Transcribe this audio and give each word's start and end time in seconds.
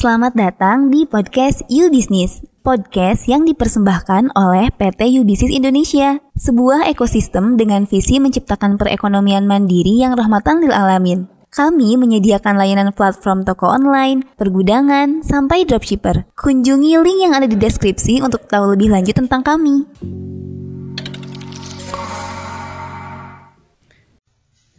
Selamat 0.00 0.32
datang 0.32 0.88
di 0.88 1.04
podcast 1.04 1.60
You 1.68 1.92
Business, 1.92 2.40
podcast 2.64 3.28
yang 3.28 3.44
dipersembahkan 3.44 4.32
oleh 4.32 4.72
PT 4.72 5.12
You 5.12 5.28
Business 5.28 5.52
Indonesia, 5.52 6.24
sebuah 6.40 6.88
ekosistem 6.88 7.60
dengan 7.60 7.84
visi 7.84 8.16
menciptakan 8.16 8.80
perekonomian 8.80 9.44
mandiri 9.44 10.00
yang 10.00 10.16
rahmatan 10.16 10.64
lil 10.64 10.72
alamin. 10.72 11.28
Kami 11.52 12.00
menyediakan 12.00 12.56
layanan 12.56 12.96
platform 12.96 13.44
toko 13.44 13.68
online, 13.68 14.24
pergudangan, 14.40 15.20
sampai 15.20 15.68
dropshipper. 15.68 16.32
Kunjungi 16.32 16.96
link 16.96 17.20
yang 17.20 17.36
ada 17.36 17.44
di 17.44 17.60
deskripsi 17.60 18.24
untuk 18.24 18.48
tahu 18.48 18.72
lebih 18.72 18.88
lanjut 18.88 19.20
tentang 19.20 19.44
kami. 19.44 19.84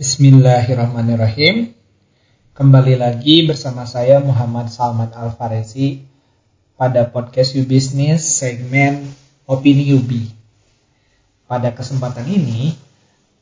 Bismillahirrahmanirrahim. 0.02 1.78
Kembali 2.52 3.00
lagi 3.00 3.48
bersama 3.48 3.88
saya 3.88 4.20
Muhammad 4.20 4.68
Salman 4.68 5.08
Al 5.16 5.32
Faresi 5.32 6.04
pada 6.76 7.08
podcast 7.08 7.55
You 7.55 7.64
Business 7.64 8.28
segmen 8.28 9.08
Opini 9.48 9.88
Yubi. 9.88 10.28
Pada 11.48 11.72
kesempatan 11.72 12.28
ini 12.28 12.76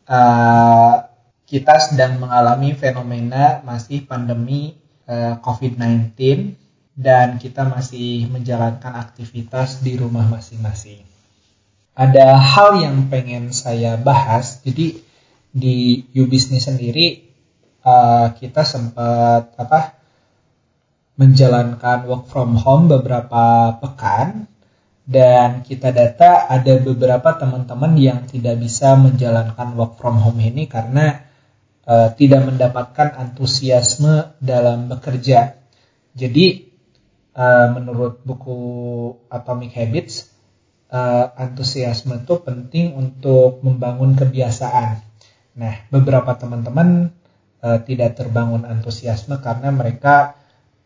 uh, 0.05 1.09
kita 1.49 1.89
sedang 1.89 2.21
mengalami 2.21 2.77
fenomena 2.77 3.65
masih 3.65 4.05
pandemi 4.05 4.77
uh, 5.09 5.41
COVID-19 5.41 6.13
dan 6.93 7.41
kita 7.41 7.65
masih 7.65 8.29
menjalankan 8.29 8.93
aktivitas 8.93 9.81
di 9.81 9.97
rumah 9.97 10.29
masing-masing. 10.29 11.01
Ada 11.97 12.37
hal 12.37 12.77
yang 12.77 13.09
pengen 13.09 13.57
saya 13.57 13.97
bahas, 13.97 14.61
jadi 14.61 15.01
di 15.49 16.05
You 16.13 16.29
Business 16.29 16.69
sendiri 16.69 17.28
uh, 17.89 18.27
kita 18.37 18.61
sempat 18.61 19.57
apa 19.57 19.97
menjalankan 21.19 22.07
work 22.07 22.31
from 22.31 22.55
home 22.55 22.87
beberapa 22.87 23.75
pekan 23.81 24.47
dan 25.09 25.65
kita 25.65 25.89
data 25.89 26.45
ada 26.47 26.77
beberapa 26.79 27.33
teman-teman 27.33 27.97
yang 27.97 28.19
tidak 28.29 28.61
bisa 28.61 28.93
menjalankan 28.93 29.73
work 29.73 29.97
from 29.97 30.21
home 30.21 30.37
ini 30.37 30.69
karena 30.69 31.25
uh, 31.89 32.13
tidak 32.13 32.45
mendapatkan 32.45 33.17
antusiasme 33.17 34.37
dalam 34.37 34.85
bekerja. 34.87 35.57
Jadi 36.13 36.69
uh, 37.33 37.67
menurut 37.73 38.21
buku 38.21 38.61
Atomic 39.33 39.73
Habits 39.73 40.29
uh, 40.93 41.33
antusiasme 41.33 42.21
itu 42.21 42.35
penting 42.45 42.93
untuk 42.93 43.65
membangun 43.65 44.13
kebiasaan. 44.13 45.01
Nah, 45.57 45.73
beberapa 45.89 46.37
teman-teman 46.37 47.11
uh, 47.63 47.79
tidak 47.83 48.19
terbangun 48.19 48.63
antusiasme 48.67 49.39
karena 49.39 49.69
mereka 49.71 50.39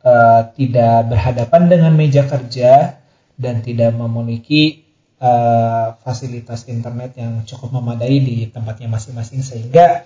uh, 0.03 0.49
tidak 0.53 1.09
berhadapan 1.09 1.69
dengan 1.69 1.93
meja 1.95 2.25
kerja 2.27 2.99
dan 3.38 3.66
tidak 3.66 3.95
memiliki 3.97 4.83
uh, 5.17 5.97
fasilitas 6.03 6.69
internet 6.69 7.17
yang 7.17 7.41
cukup 7.47 7.81
memadai 7.81 8.21
di 8.21 8.47
tempatnya 8.51 8.91
masing-masing 8.91 9.41
sehingga 9.41 10.05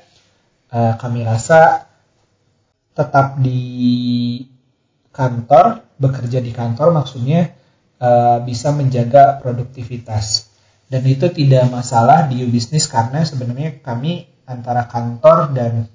uh, 0.72 0.94
kami 0.96 1.28
rasa 1.28 1.90
tetap 2.98 3.38
di 3.38 4.42
kantor 5.14 5.86
bekerja 5.98 6.42
di 6.42 6.54
kantor 6.54 6.94
maksudnya 6.94 7.54
uh, 8.02 8.42
bisa 8.42 8.74
menjaga 8.74 9.42
produktivitas. 9.42 10.50
Dan 10.88 11.04
itu 11.04 11.28
tidak 11.28 11.68
masalah 11.68 12.32
di 12.32 12.48
bisnis 12.48 12.88
karena 12.88 13.20
sebenarnya 13.28 13.84
kami 13.84 14.24
antara 14.48 14.88
kantor 14.88 15.52
dan 15.52 15.92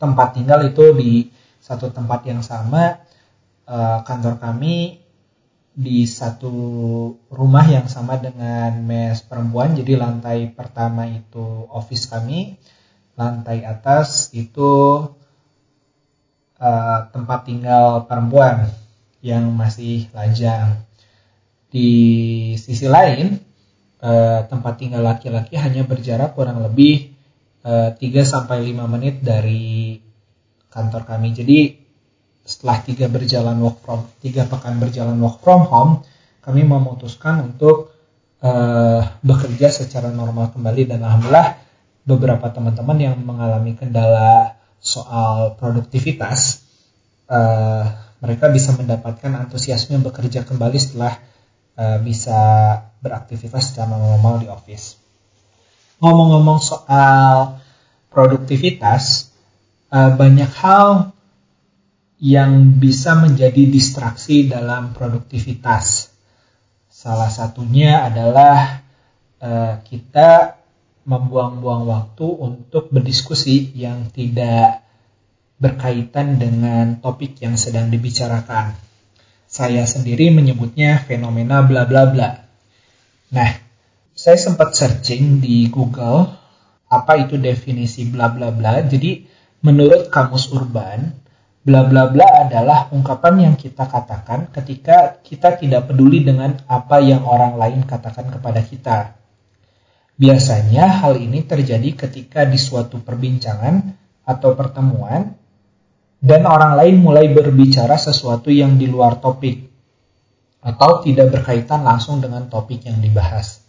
tempat 0.00 0.40
tinggal 0.40 0.64
itu 0.64 0.96
di 0.96 1.28
satu 1.60 1.92
tempat 1.92 2.24
yang 2.24 2.40
sama 2.40 3.04
uh, 3.68 4.00
kantor 4.02 4.40
kami 4.40 5.04
di 5.70 6.02
satu 6.08 6.50
rumah 7.30 7.64
yang 7.68 7.86
sama 7.86 8.18
dengan 8.18 8.80
mes 8.82 9.22
perempuan. 9.22 9.76
Jadi 9.76 9.94
lantai 9.94 10.50
pertama 10.50 11.06
itu 11.06 11.68
office 11.70 12.10
kami 12.10 12.58
lantai 13.14 13.62
atas 13.68 14.32
itu 14.32 15.04
uh, 16.56 16.98
tempat 17.12 17.40
tinggal 17.44 18.08
perempuan 18.08 18.66
yang 19.20 19.52
masih 19.52 20.08
lajang. 20.16 20.80
Di 21.70 21.90
sisi 22.58 22.88
lain 22.90 23.38
uh, 24.02 24.42
tempat 24.48 24.80
tinggal 24.80 25.04
laki-laki 25.04 25.54
hanya 25.54 25.86
berjarak 25.86 26.34
kurang 26.34 26.64
lebih 26.64 27.19
3 27.60 27.96
eh, 28.00 28.24
sampai 28.24 28.72
5 28.72 28.88
menit 28.88 29.20
dari 29.20 30.00
kantor 30.72 31.04
kami. 31.04 31.36
Jadi 31.36 31.58
setelah 32.40 32.80
tiga 32.80 33.06
berjalan 33.06 33.60
work 33.60 33.84
from 33.84 34.08
tiga 34.24 34.48
pekan 34.48 34.80
berjalan 34.80 35.20
work 35.20 35.44
from 35.44 35.68
home, 35.68 35.92
kami 36.40 36.64
memutuskan 36.64 37.52
untuk 37.52 37.92
uh, 38.40 39.04
bekerja 39.20 39.68
secara 39.68 40.08
normal 40.08 40.50
kembali 40.56 40.88
dan 40.88 41.04
alhamdulillah 41.04 41.60
beberapa 42.08 42.48
teman-teman 42.48 42.98
yang 42.98 43.16
mengalami 43.20 43.76
kendala 43.76 44.56
soal 44.80 45.60
produktivitas 45.60 46.64
uh, 47.28 47.84
mereka 48.24 48.48
bisa 48.48 48.72
mendapatkan 48.72 49.36
antusiasme 49.36 50.00
bekerja 50.00 50.48
kembali 50.48 50.78
setelah 50.80 51.20
uh, 51.76 52.00
bisa 52.00 52.40
beraktivitas 53.04 53.72
secara 53.72 53.92
normal 54.00 54.40
di 54.40 54.48
office 54.48 54.96
ngomong-ngomong 56.00 56.60
soal 56.60 57.60
produktivitas, 58.10 59.30
uh, 59.92 60.16
banyak 60.16 60.50
hal 60.58 61.14
yang 62.20 62.76
bisa 62.76 63.16
menjadi 63.16 63.64
distraksi 63.68 64.44
dalam 64.44 64.92
produktivitas. 64.92 66.12
Salah 66.92 67.32
satunya 67.32 68.04
adalah 68.04 68.84
uh, 69.40 69.80
kita 69.84 70.60
membuang-buang 71.08 71.88
waktu 71.88 72.26
untuk 72.28 72.92
berdiskusi 72.92 73.72
yang 73.72 74.12
tidak 74.12 74.84
berkaitan 75.56 76.36
dengan 76.36 77.00
topik 77.00 77.40
yang 77.40 77.56
sedang 77.56 77.88
dibicarakan. 77.88 78.76
Saya 79.48 79.88
sendiri 79.88 80.28
menyebutnya 80.28 81.00
fenomena 81.04 81.64
bla 81.64 81.88
bla 81.88 82.04
bla. 82.08 82.30
Nah, 83.32 83.50
saya 84.20 84.36
sempat 84.36 84.76
searching 84.76 85.40
di 85.40 85.72
Google 85.72 86.28
apa 86.92 87.24
itu 87.24 87.40
definisi 87.40 88.04
bla 88.04 88.28
bla 88.28 88.52
bla. 88.52 88.84
Jadi 88.84 89.24
menurut 89.64 90.12
kamus 90.12 90.52
urban, 90.52 91.16
bla 91.64 91.88
bla 91.88 92.12
bla 92.12 92.44
adalah 92.44 92.92
ungkapan 92.92 93.48
yang 93.48 93.54
kita 93.56 93.88
katakan 93.88 94.52
ketika 94.52 95.24
kita 95.24 95.56
tidak 95.56 95.88
peduli 95.88 96.20
dengan 96.20 96.60
apa 96.68 97.00
yang 97.00 97.24
orang 97.24 97.56
lain 97.56 97.80
katakan 97.88 98.28
kepada 98.28 98.60
kita. 98.60 98.98
Biasanya 100.20 101.00
hal 101.00 101.16
ini 101.16 101.40
terjadi 101.48 101.96
ketika 101.96 102.44
di 102.44 102.60
suatu 102.60 103.00
perbincangan 103.00 103.96
atau 104.28 104.52
pertemuan 104.52 105.32
dan 106.20 106.44
orang 106.44 106.76
lain 106.76 107.00
mulai 107.00 107.32
berbicara 107.32 107.96
sesuatu 107.96 108.52
yang 108.52 108.76
di 108.76 108.84
luar 108.84 109.16
topik 109.16 109.64
atau 110.60 111.00
tidak 111.00 111.40
berkaitan 111.40 111.80
langsung 111.80 112.20
dengan 112.20 112.44
topik 112.52 112.84
yang 112.84 113.00
dibahas. 113.00 113.59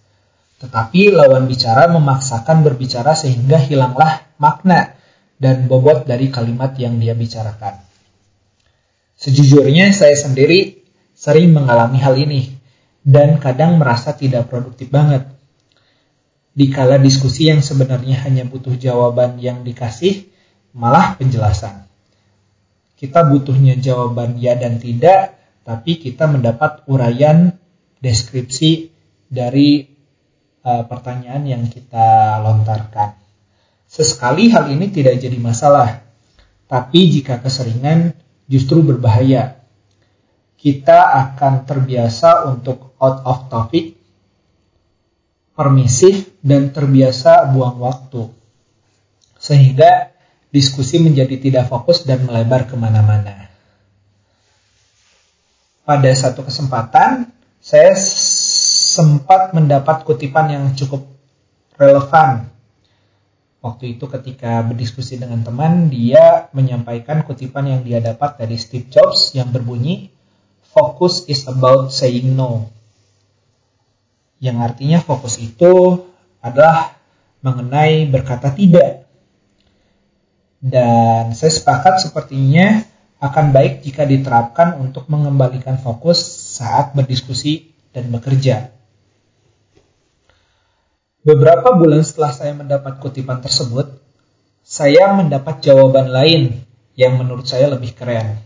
Tetapi 0.62 1.10
lawan 1.10 1.50
bicara 1.50 1.90
memaksakan 1.90 2.62
berbicara 2.62 3.18
sehingga 3.18 3.58
hilanglah 3.58 4.30
makna 4.38 4.94
dan 5.42 5.66
bobot 5.66 6.06
dari 6.06 6.30
kalimat 6.30 6.78
yang 6.78 7.02
dia 7.02 7.18
bicarakan. 7.18 7.82
Sejujurnya 9.18 9.90
saya 9.90 10.14
sendiri 10.14 10.86
sering 11.18 11.50
mengalami 11.50 11.98
hal 11.98 12.14
ini 12.14 12.54
dan 13.02 13.42
kadang 13.42 13.82
merasa 13.82 14.14
tidak 14.14 14.54
produktif 14.54 14.94
banget. 14.94 15.26
Dikala 16.54 17.02
diskusi 17.02 17.50
yang 17.50 17.66
sebenarnya 17.66 18.22
hanya 18.30 18.46
butuh 18.46 18.78
jawaban 18.78 19.42
yang 19.42 19.66
dikasih, 19.66 20.30
malah 20.78 21.18
penjelasan. 21.18 21.90
Kita 23.02 23.26
butuhnya 23.26 23.82
jawaban 23.82 24.38
ya 24.38 24.54
dan 24.54 24.78
tidak, 24.78 25.42
tapi 25.66 25.98
kita 25.98 26.30
mendapat 26.30 26.86
uraian 26.86 27.58
deskripsi 27.98 28.94
dari 29.26 29.91
uh, 30.66 30.84
pertanyaan 30.86 31.44
yang 31.46 31.64
kita 31.68 32.40
lontarkan. 32.42 33.18
Sesekali 33.92 34.48
hal 34.48 34.72
ini 34.72 34.88
tidak 34.88 35.20
jadi 35.20 35.36
masalah, 35.36 36.00
tapi 36.72 37.12
jika 37.12 37.44
keseringan 37.44 38.16
justru 38.48 38.80
berbahaya. 38.80 39.60
Kita 40.62 41.18
akan 41.18 41.66
terbiasa 41.66 42.46
untuk 42.46 42.94
out 43.02 43.26
of 43.26 43.50
topic, 43.50 43.98
permisif, 45.58 46.38
dan 46.40 46.70
terbiasa 46.70 47.50
buang 47.50 47.82
waktu. 47.82 48.30
Sehingga 49.42 50.14
diskusi 50.54 51.02
menjadi 51.02 51.42
tidak 51.42 51.66
fokus 51.66 52.06
dan 52.06 52.22
melebar 52.30 52.70
ke 52.70 52.78
mana-mana. 52.78 53.50
Pada 55.82 56.12
satu 56.14 56.46
kesempatan, 56.46 57.26
saya 57.58 57.98
sempat 58.92 59.56
mendapat 59.56 60.04
kutipan 60.04 60.52
yang 60.52 60.66
cukup 60.76 61.08
relevan. 61.80 62.52
waktu 63.62 63.94
itu 63.94 64.10
ketika 64.10 64.66
berdiskusi 64.66 65.22
dengan 65.22 65.46
teman, 65.46 65.94
dia 65.94 66.50
menyampaikan 66.50 67.22
kutipan 67.22 67.70
yang 67.70 67.82
dia 67.86 68.02
dapat 68.02 68.42
dari 68.42 68.58
Steve 68.58 68.90
Jobs 68.90 69.38
yang 69.38 69.54
berbunyi, 69.54 70.10
Focus 70.72 71.28
is 71.28 71.52
about 71.52 71.92
saying 71.92 72.32
no. 72.32 72.72
Yang 74.40 74.58
artinya 74.72 75.00
fokus 75.04 75.36
itu 75.44 76.00
adalah 76.40 76.96
mengenai 77.44 78.08
berkata 78.08 78.56
tidak. 78.56 79.04
Dan 80.64 81.36
saya 81.36 81.52
sepakat 81.52 82.00
sepertinya 82.08 82.88
akan 83.20 83.52
baik 83.52 83.84
jika 83.84 84.08
diterapkan 84.08 84.80
untuk 84.80 85.12
mengembalikan 85.12 85.76
fokus 85.76 86.24
saat 86.56 86.96
berdiskusi 86.96 87.76
dan 87.92 88.08
bekerja. 88.08 88.72
Beberapa 91.22 91.78
bulan 91.78 92.02
setelah 92.02 92.34
saya 92.34 92.58
mendapat 92.58 92.98
kutipan 92.98 93.46
tersebut, 93.46 93.94
saya 94.66 95.14
mendapat 95.14 95.62
jawaban 95.62 96.10
lain 96.10 96.66
yang 96.98 97.22
menurut 97.22 97.46
saya 97.46 97.70
lebih 97.70 97.94
keren. 97.94 98.42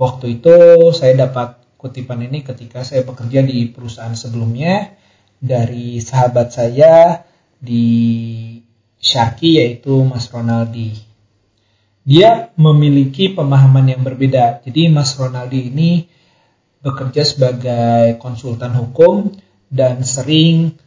Waktu 0.00 0.40
itu 0.40 0.56
saya 0.96 1.28
dapat 1.28 1.60
kutipan 1.76 2.24
ini 2.24 2.40
ketika 2.40 2.80
saya 2.88 3.04
bekerja 3.04 3.44
di 3.44 3.68
perusahaan 3.68 4.16
sebelumnya 4.16 4.96
dari 5.36 6.00
sahabat 6.00 6.56
saya 6.56 7.20
di 7.60 7.84
Sharky 8.96 9.60
yaitu 9.60 9.92
Mas 10.08 10.32
Ronaldi. 10.32 10.96
Dia 12.08 12.48
memiliki 12.56 13.36
pemahaman 13.36 13.92
yang 13.92 14.00
berbeda. 14.00 14.64
Jadi 14.64 14.88
Mas 14.88 15.12
Ronaldi 15.20 15.68
ini 15.68 16.08
bekerja 16.80 17.28
sebagai 17.28 18.16
konsultan 18.16 18.72
hukum 18.72 19.36
dan 19.68 20.00
sering 20.00 20.80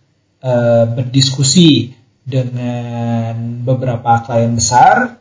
uh, 0.48 0.88
berdiskusi 0.88 1.92
dengan 2.24 3.64
beberapa 3.68 4.24
klien 4.24 4.56
besar 4.56 5.20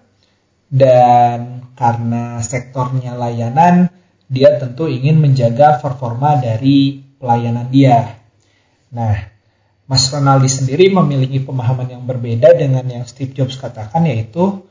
dan 0.71 1.67
karena 1.75 2.43
sektornya 2.43 3.15
layanan 3.15 3.91
dia 4.27 4.59
tentu 4.59 4.91
ingin 4.91 5.23
menjaga 5.23 5.79
performa 5.79 6.39
dari 6.39 6.99
pelayanan 7.23 7.71
dia. 7.71 8.19
Nah, 8.91 9.15
Mas 9.87 10.11
Ronaldi 10.11 10.51
sendiri 10.51 10.91
memiliki 10.91 11.39
pemahaman 11.47 11.87
yang 11.87 12.03
berbeda 12.03 12.59
dengan 12.59 12.83
yang 12.91 13.07
Steve 13.07 13.31
Jobs 13.31 13.55
katakan 13.55 14.03
yaitu 14.11 14.67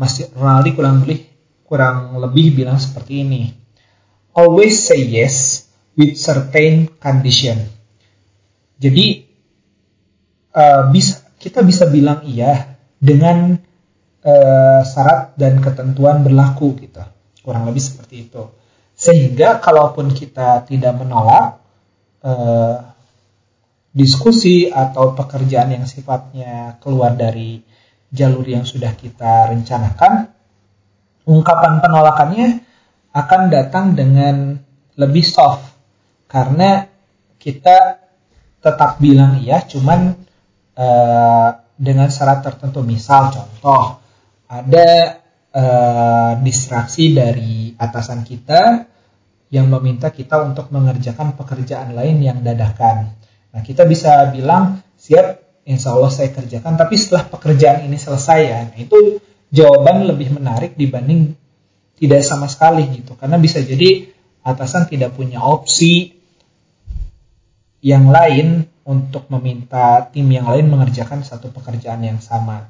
Mas 0.00 0.16
Ronaldi 0.32 0.72
kurang 0.72 1.04
lebih 1.04 1.28
kurang 1.68 2.16
lebih 2.16 2.56
bilang 2.56 2.80
seperti 2.80 3.28
ini. 3.28 3.52
Always 4.32 4.80
say 4.88 5.04
yes 5.04 5.68
with 6.00 6.16
certain 6.16 6.88
condition. 6.96 7.60
Jadi 8.80 9.29
uh, 10.54 10.90
bisa 10.90 11.26
kita 11.40 11.64
bisa 11.64 11.88
bilang 11.88 12.20
iya 12.28 12.76
dengan 13.00 13.56
uh, 14.24 14.80
syarat 14.84 15.34
dan 15.40 15.58
ketentuan 15.64 16.20
berlaku 16.20 16.76
gitu. 16.78 17.00
Kurang 17.40 17.64
lebih 17.64 17.80
seperti 17.80 18.28
itu. 18.28 18.52
Sehingga 18.92 19.64
kalaupun 19.64 20.12
kita 20.12 20.68
tidak 20.68 20.92
menolak 21.00 21.64
uh, 22.20 22.76
diskusi 23.90 24.68
atau 24.68 25.16
pekerjaan 25.16 25.72
yang 25.72 25.88
sifatnya 25.88 26.78
keluar 26.78 27.16
dari 27.16 27.64
jalur 28.12 28.44
yang 28.44 28.68
sudah 28.68 28.92
kita 28.92 29.48
rencanakan, 29.50 30.28
ungkapan 31.24 31.80
penolakannya 31.80 32.48
akan 33.10 33.42
datang 33.50 33.96
dengan 33.96 34.60
lebih 34.94 35.24
soft 35.24 35.64
karena 36.30 36.86
kita 37.40 37.98
tetap 38.60 39.00
bilang 39.00 39.40
iya, 39.40 39.64
cuman 39.64 40.14
uh, 40.80 41.48
dengan 41.76 42.08
syarat 42.08 42.40
tertentu. 42.40 42.80
Misal 42.80 43.28
contoh, 43.28 44.00
ada 44.48 44.88
uh, 45.52 46.32
distraksi 46.40 47.12
dari 47.12 47.76
atasan 47.76 48.24
kita 48.24 48.88
yang 49.50 49.66
meminta 49.68 50.08
kita 50.14 50.40
untuk 50.46 50.70
mengerjakan 50.72 51.36
pekerjaan 51.36 51.92
lain 51.92 52.22
yang 52.22 52.38
dadakan. 52.40 53.12
Nah, 53.50 53.60
kita 53.66 53.82
bisa 53.82 54.30
bilang, 54.30 54.78
siap, 54.94 55.42
insya 55.66 55.92
Allah 55.92 56.12
saya 56.14 56.30
kerjakan, 56.30 56.78
tapi 56.78 56.94
setelah 56.94 57.26
pekerjaan 57.26 57.82
ini 57.82 57.98
selesai 57.98 58.40
ya, 58.46 58.60
nah 58.70 58.78
itu 58.78 59.18
jawaban 59.50 60.06
lebih 60.06 60.38
menarik 60.38 60.78
dibanding 60.78 61.34
tidak 61.98 62.22
sama 62.22 62.46
sekali 62.46 62.86
gitu. 62.94 63.18
Karena 63.18 63.42
bisa 63.42 63.58
jadi 63.58 64.06
atasan 64.46 64.86
tidak 64.86 65.18
punya 65.18 65.42
opsi 65.42 66.14
yang 67.82 68.08
lain 68.08 68.70
untuk 68.90 69.30
meminta 69.30 70.02
tim 70.10 70.26
yang 70.26 70.50
lain 70.50 70.66
mengerjakan 70.66 71.22
satu 71.22 71.54
pekerjaan 71.54 72.02
yang 72.02 72.18
sama. 72.18 72.66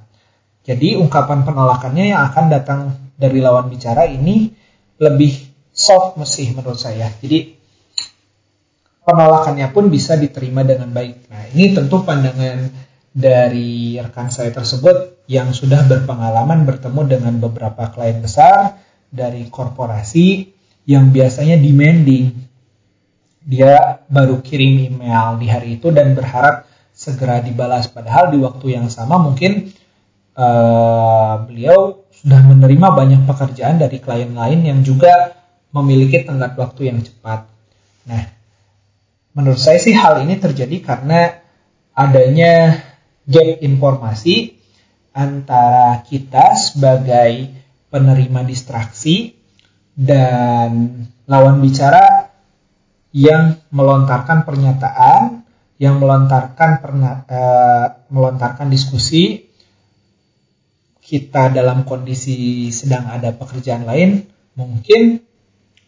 Jadi 0.61 1.01
ungkapan 1.01 1.49
penolakannya 1.49 2.13
yang 2.13 2.21
akan 2.29 2.45
datang 2.53 2.81
dari 3.17 3.41
lawan 3.41 3.73
bicara 3.73 4.05
ini 4.05 4.53
lebih 5.01 5.33
soft 5.73 6.21
mesti 6.21 6.53
menurut 6.53 6.77
saya. 6.77 7.09
Jadi 7.09 7.57
penolakannya 9.01 9.73
pun 9.73 9.89
bisa 9.89 10.21
diterima 10.21 10.61
dengan 10.61 10.93
baik. 10.93 11.33
Nah 11.33 11.43
ini 11.57 11.73
tentu 11.73 12.05
pandangan 12.05 12.69
dari 13.11 13.97
rekan 13.97 14.29
saya 14.29 14.53
tersebut 14.53 15.27
yang 15.27 15.51
sudah 15.57 15.89
berpengalaman 15.89 16.69
bertemu 16.69 17.01
dengan 17.09 17.35
beberapa 17.41 17.89
klien 17.91 18.21
besar 18.21 18.77
dari 19.09 19.49
korporasi 19.49 20.53
yang 20.87 21.11
biasanya 21.11 21.59
demanding 21.59 22.50
dia 23.51 24.07
baru 24.07 24.39
kirim 24.39 24.95
email 24.95 25.35
di 25.43 25.51
hari 25.51 25.83
itu 25.83 25.91
dan 25.91 26.15
berharap 26.15 26.71
segera 26.95 27.43
dibalas. 27.43 27.91
Padahal 27.91 28.31
di 28.31 28.39
waktu 28.39 28.79
yang 28.79 28.87
sama 28.87 29.19
mungkin 29.19 29.75
uh, 30.39 31.43
beliau 31.51 32.07
sudah 32.15 32.47
menerima 32.47 32.89
banyak 32.95 33.23
pekerjaan 33.27 33.83
dari 33.83 33.99
klien 33.99 34.31
lain 34.31 34.63
yang 34.63 34.87
juga 34.87 35.35
memiliki 35.75 36.23
tenggat 36.23 36.55
waktu 36.55 36.95
yang 36.95 37.03
cepat. 37.03 37.51
Nah, 38.07 38.23
menurut 39.35 39.59
saya 39.59 39.83
sih 39.83 39.99
hal 39.99 40.23
ini 40.23 40.39
terjadi 40.39 40.79
karena 40.79 41.43
adanya 41.97 42.79
gap 43.27 43.59
informasi 43.67 44.61
antara 45.11 46.07
kita 46.07 46.55
sebagai 46.55 47.51
penerima 47.91 48.47
distraksi 48.47 49.35
dan 49.97 51.03
lawan 51.27 51.59
bicara 51.59 52.20
yang 53.11 53.59
melontarkan 53.75 54.47
pernyataan, 54.47 55.43
yang 55.83 55.99
melontarkan 55.99 56.79
perna, 56.79 57.27
uh, 57.27 57.87
melontarkan 58.13 58.71
diskusi 58.71 59.51
kita 61.01 61.51
dalam 61.51 61.83
kondisi 61.83 62.71
sedang 62.71 63.11
ada 63.11 63.35
pekerjaan 63.35 63.83
lain, 63.83 64.31
mungkin 64.55 65.27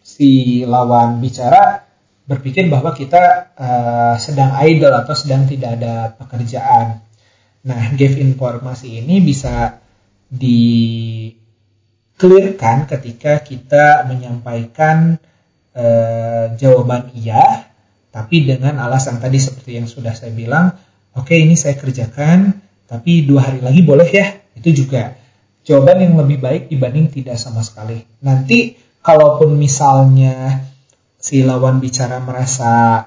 si 0.03 0.63
lawan 0.67 1.23
bicara 1.23 1.87
berpikir 2.27 2.67
bahwa 2.67 2.91
kita 2.91 3.55
uh, 3.55 4.15
sedang 4.19 4.59
idle 4.67 4.91
atau 4.91 5.15
sedang 5.15 5.47
tidak 5.47 5.79
ada 5.79 5.95
pekerjaan. 6.19 7.07
Nah, 7.63 7.95
give 7.95 8.19
informasi 8.19 8.99
ini 8.99 9.23
bisa 9.23 9.79
di 10.27 11.31
clearkan 12.19 12.91
ketika 12.91 13.43
kita 13.43 14.07
menyampaikan 14.11 15.23
eh, 15.77 16.45
jawaban 16.57 17.13
iya, 17.17 17.73
tapi 18.13 18.45
dengan 18.45 18.77
alasan 18.81 19.19
tadi 19.19 19.41
seperti 19.41 19.81
yang 19.81 19.89
sudah 19.89 20.13
saya 20.13 20.33
bilang, 20.37 20.77
oke 21.17 21.29
okay, 21.29 21.45
ini 21.45 21.57
saya 21.57 21.81
kerjakan, 21.81 22.61
tapi 22.85 23.25
dua 23.25 23.49
hari 23.49 23.65
lagi 23.65 23.81
boleh 23.81 24.09
ya, 24.09 24.37
itu 24.53 24.85
juga 24.85 25.17
jawaban 25.65 26.03
yang 26.03 26.15
lebih 26.19 26.39
baik 26.43 26.63
dibanding 26.69 27.09
tidak 27.09 27.41
sama 27.41 27.65
sekali. 27.65 28.03
Nanti 28.21 28.77
kalaupun 29.01 29.57
misalnya 29.57 30.61
si 31.17 31.41
lawan 31.47 31.79
bicara 31.79 32.19
merasa 32.19 33.07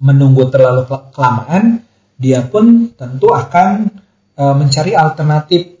menunggu 0.00 0.48
terlalu 0.48 0.88
kelamaan, 1.12 1.84
dia 2.16 2.40
pun 2.44 2.88
tentu 2.96 3.32
akan 3.32 3.88
e, 4.32 4.42
mencari 4.56 4.96
alternatif 4.96 5.76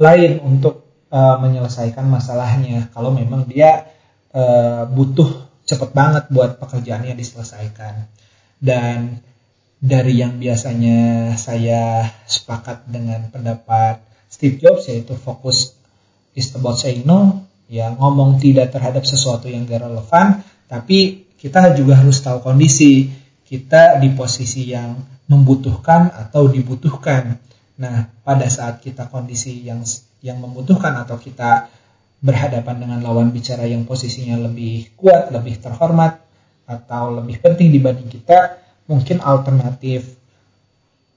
lain 0.00 0.40
untuk 0.40 1.06
e, 1.12 1.20
menyelesaikan 1.20 2.08
masalahnya. 2.08 2.88
Kalau 2.96 3.12
memang 3.12 3.44
dia 3.44 3.92
uh, 4.32 4.88
butuh 4.88 5.48
cepet 5.68 5.90
banget 5.92 6.24
buat 6.32 6.56
pekerjaannya 6.56 7.14
diselesaikan. 7.16 8.08
Dan 8.58 9.22
dari 9.78 10.18
yang 10.18 10.42
biasanya 10.42 11.32
saya 11.38 12.10
sepakat 12.26 12.90
dengan 12.90 13.30
pendapat 13.30 14.02
Steve 14.26 14.58
Jobs 14.58 14.90
yaitu 14.90 15.14
fokus 15.14 15.78
is 16.34 16.50
about 16.54 16.76
saying 16.80 17.06
no, 17.06 17.46
ya 17.70 17.94
ngomong 17.94 18.42
tidak 18.42 18.74
terhadap 18.74 19.06
sesuatu 19.06 19.46
yang 19.46 19.68
gak 19.68 19.86
relevan, 19.86 20.42
tapi 20.66 21.28
kita 21.38 21.74
juga 21.78 21.98
harus 21.98 22.18
tahu 22.18 22.42
kondisi 22.42 23.08
kita 23.46 23.96
di 24.02 24.12
posisi 24.12 24.68
yang 24.74 24.98
membutuhkan 25.30 26.10
atau 26.10 26.50
dibutuhkan. 26.50 27.38
Nah, 27.78 28.10
pada 28.26 28.50
saat 28.50 28.82
kita 28.82 29.06
kondisi 29.06 29.62
yang 29.62 29.86
yang 30.18 30.42
membutuhkan 30.42 30.98
atau 30.98 31.14
kita 31.14 31.70
berhadapan 32.18 32.82
dengan 32.82 32.98
lawan 33.02 33.30
bicara 33.30 33.66
yang 33.66 33.86
posisinya 33.86 34.38
lebih 34.50 34.94
kuat, 34.98 35.30
lebih 35.30 35.62
terhormat, 35.62 36.18
atau 36.68 37.16
lebih 37.16 37.40
penting 37.40 37.72
dibanding 37.72 38.12
kita, 38.12 38.60
mungkin 38.84 39.24
alternatif 39.24 40.18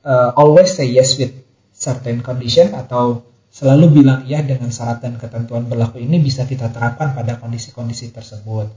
uh, 0.07 0.31
always 0.39 0.71
say 0.71 0.87
yes 0.87 1.19
with 1.19 1.35
certain 1.75 2.23
condition 2.23 2.71
atau 2.71 3.25
selalu 3.51 3.99
bilang 4.01 4.23
iya 4.29 4.39
dengan 4.39 4.71
syarat 4.71 5.03
dan 5.03 5.19
ketentuan 5.19 5.67
berlaku 5.67 5.99
ini 5.99 6.23
bisa 6.23 6.47
kita 6.47 6.71
terapkan 6.71 7.11
pada 7.11 7.35
kondisi-kondisi 7.35 8.15
tersebut. 8.15 8.71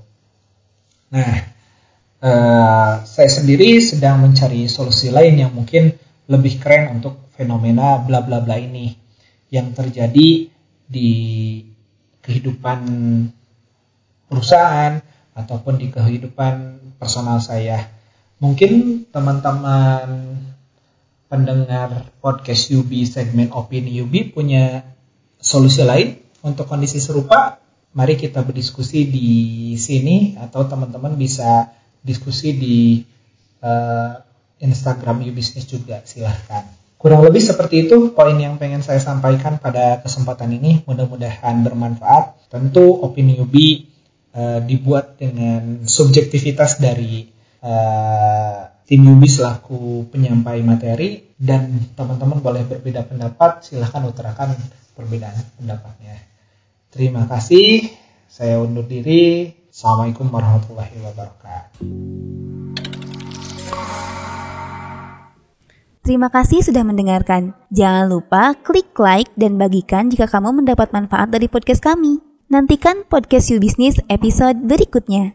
Nah, 1.14 1.32
uh, 2.24 2.92
saya 3.06 3.30
sendiri 3.30 3.78
sedang 3.78 4.18
mencari 4.18 4.66
solusi 4.66 5.14
lain 5.14 5.38
yang 5.38 5.52
mungkin 5.54 5.94
lebih 6.26 6.58
keren 6.58 6.98
untuk 6.98 7.30
fenomena 7.38 8.02
bla 8.02 8.24
bla 8.24 8.42
bla 8.42 8.58
ini 8.58 8.96
yang 9.52 9.70
terjadi 9.70 10.50
di 10.90 11.10
kehidupan 12.24 12.78
perusahaan 14.26 14.98
ataupun 15.36 15.78
di 15.78 15.92
kehidupan 15.92 16.80
personal 16.96 17.38
saya. 17.38 17.86
Mungkin 18.40 19.04
teman-teman 19.12 20.40
pendengar 21.28 22.08
podcast 22.22 22.70
UB 22.70 22.90
segmen 23.06 23.50
opini 23.52 24.00
UB 24.00 24.34
punya 24.34 24.86
solusi 25.40 25.82
lain 25.84 26.20
untuk 26.44 26.68
kondisi 26.68 27.00
serupa, 27.00 27.60
mari 27.96 28.14
kita 28.14 28.44
berdiskusi 28.44 29.08
di 29.08 29.30
sini 29.80 30.36
atau 30.36 30.66
teman-teman 30.68 31.16
bisa 31.16 31.72
diskusi 32.04 32.52
di 32.52 32.78
uh, 33.64 34.12
Instagram 34.60 35.24
UB 35.24 35.34
Business 35.34 35.66
juga 35.66 36.04
silahkan. 36.04 36.83
Kurang 37.04 37.20
lebih 37.20 37.44
seperti 37.44 37.84
itu 37.84 38.16
poin 38.16 38.32
yang 38.32 38.56
pengen 38.56 38.80
saya 38.80 38.96
sampaikan 38.96 39.60
pada 39.60 40.00
kesempatan 40.00 40.56
ini. 40.56 40.88
Mudah-mudahan 40.88 41.60
bermanfaat. 41.60 42.48
Tentu 42.48 42.96
opini 43.04 43.36
UB 43.36 43.52
uh, 44.32 44.64
dibuat 44.64 45.20
dengan 45.20 45.84
subjektivitas 45.84 46.80
dari 46.80 47.28
uh, 47.60 48.72
tim 48.88 49.04
Yubi 49.04 49.28
selaku 49.28 50.08
penyampai 50.08 50.64
materi. 50.64 51.36
Dan 51.36 51.92
teman-teman 51.92 52.40
boleh 52.40 52.64
berbeda 52.64 53.04
pendapat 53.04 53.68
silahkan 53.68 54.08
utarakan 54.08 54.56
perbedaan 54.96 55.36
pendapatnya. 55.60 56.16
Terima 56.88 57.28
kasih. 57.28 57.84
Saya 58.32 58.64
undur 58.64 58.88
diri. 58.88 59.52
Assalamualaikum 59.68 60.32
warahmatullahi 60.32 60.96
wabarakatuh 61.04 61.84
Terima 66.04 66.28
kasih 66.28 66.60
sudah 66.60 66.84
mendengarkan. 66.84 67.56
Jangan 67.72 68.12
lupa 68.12 68.52
klik 68.60 68.92
like 69.00 69.32
dan 69.40 69.56
bagikan 69.56 70.12
jika 70.12 70.28
kamu 70.28 70.60
mendapat 70.60 70.92
manfaat 70.92 71.32
dari 71.32 71.48
podcast 71.48 71.80
kami. 71.80 72.20
Nantikan 72.52 73.08
podcast 73.08 73.48
You 73.48 73.56
Business 73.56 73.96
episode 74.12 74.68
berikutnya. 74.68 75.32